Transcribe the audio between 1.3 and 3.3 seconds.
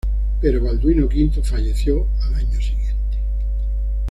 falleció al año siguiente.